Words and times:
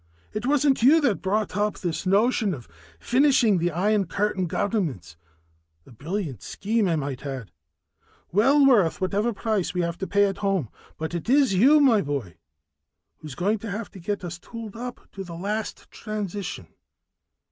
It 0.33 0.47
wasn't 0.47 0.81
you 0.81 0.99
that 1.01 1.21
thought 1.21 1.55
up 1.55 1.77
this 1.77 2.07
notion 2.07 2.55
of 2.55 2.67
finishing 2.99 3.59
the 3.59 3.69
Iron 3.69 4.07
Curtain 4.07 4.47
governments 4.47 5.15
a 5.85 5.91
brilliant 5.91 6.41
scheme, 6.41 6.87
I 6.87 6.95
might 6.95 7.23
add, 7.23 7.51
well 8.31 8.65
worth 8.65 8.99
whatever 8.99 9.31
price 9.31 9.75
we 9.75 9.81
have 9.81 9.99
to 9.99 10.07
pay 10.07 10.25
at 10.25 10.39
home. 10.39 10.69
"But 10.97 11.13
it 11.13 11.29
is 11.29 11.53
you, 11.53 11.79
my 11.79 12.01
boy, 12.01 12.37
who's 13.17 13.35
going 13.35 13.59
to 13.59 13.69
have 13.69 13.91
to 13.91 13.99
get 13.99 14.23
us 14.23 14.39
tooled 14.39 14.75
up 14.75 15.01
to 15.11 15.21
last 15.35 15.77
the 15.81 15.85
transition. 15.91 16.69